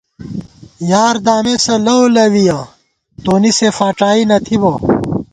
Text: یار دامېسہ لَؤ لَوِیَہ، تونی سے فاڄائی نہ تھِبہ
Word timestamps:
یار 0.91 1.15
دامېسہ 1.25 1.75
لَؤ 1.85 2.01
لَوِیَہ، 2.15 2.59
تونی 3.23 3.51
سے 3.57 3.67
فاڄائی 3.77 4.23
نہ 4.29 4.37
تھِبہ 4.45 4.73